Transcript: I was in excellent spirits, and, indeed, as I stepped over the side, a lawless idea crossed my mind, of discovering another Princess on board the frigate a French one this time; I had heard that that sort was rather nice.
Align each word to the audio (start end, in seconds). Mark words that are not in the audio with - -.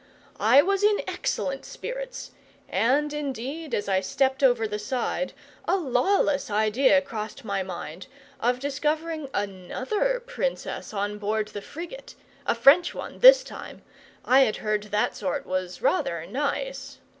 I 0.39 0.63
was 0.63 0.83
in 0.83 1.03
excellent 1.07 1.63
spirits, 1.63 2.31
and, 2.67 3.13
indeed, 3.13 3.75
as 3.75 3.87
I 3.87 4.01
stepped 4.01 4.41
over 4.41 4.67
the 4.67 4.79
side, 4.79 5.33
a 5.65 5.75
lawless 5.75 6.49
idea 6.49 7.03
crossed 7.03 7.45
my 7.45 7.61
mind, 7.61 8.07
of 8.39 8.57
discovering 8.59 9.29
another 9.31 10.19
Princess 10.19 10.91
on 10.91 11.19
board 11.19 11.49
the 11.49 11.61
frigate 11.61 12.15
a 12.47 12.55
French 12.55 12.95
one 12.95 13.19
this 13.19 13.43
time; 13.43 13.83
I 14.25 14.39
had 14.39 14.55
heard 14.55 14.81
that 14.85 14.91
that 14.91 15.15
sort 15.15 15.45
was 15.45 15.83
rather 15.83 16.25
nice. 16.25 16.97